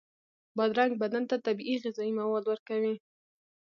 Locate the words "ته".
1.29-1.35